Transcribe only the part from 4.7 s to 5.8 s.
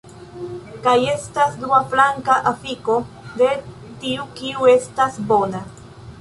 estas bona